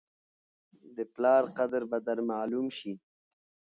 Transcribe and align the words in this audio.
د 0.95 0.97
پلار 1.13 1.43
قدر 1.57 1.81
به 1.89 1.97
در 2.07 2.19
معلوم 2.29 2.65
شي! 2.77 2.93